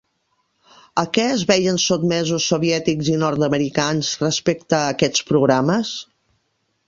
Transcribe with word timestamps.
A 1.01 1.01
què 1.17 1.25
es 1.33 1.41
veien 1.49 1.75
sotmesos 1.83 2.47
soviètics 2.53 3.11
i 3.15 3.19
nord-americans 3.25 4.09
respecte 4.23 4.75
a 4.79 4.91
aquests 4.97 5.27
programes? 5.33 5.93